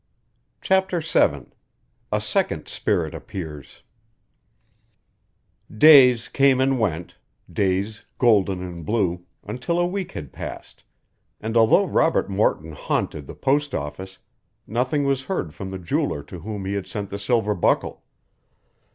CHAPTER 0.61 0.99
VII 0.99 1.51
A 2.11 2.19
SECOND 2.19 2.67
SPIRIT 2.67 3.13
APPEARS 3.13 3.83
Days 5.71 6.27
came 6.27 6.59
and 6.59 6.79
went, 6.79 7.17
days 7.53 8.03
golden 8.17 8.63
and 8.63 8.83
blue, 8.83 9.27
until 9.43 9.77
a 9.79 9.85
week 9.85 10.13
had 10.13 10.33
passed, 10.33 10.83
and 11.39 11.55
although 11.55 11.85
Robert 11.85 12.31
Morton 12.31 12.71
haunted 12.71 13.27
the 13.27 13.35
post 13.35 13.75
office, 13.75 14.17
nothing 14.65 15.03
was 15.03 15.25
heard 15.25 15.53
from 15.53 15.69
the 15.69 15.77
jeweler 15.77 16.23
to 16.23 16.39
whom 16.39 16.65
he 16.65 16.73
had 16.73 16.87
sent 16.87 17.11
the 17.11 17.19
silver 17.19 17.53
buckle. 17.53 18.03